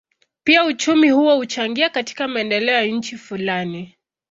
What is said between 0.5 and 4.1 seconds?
uchumi huo huchangia katika maendeleo ya nchi fulani.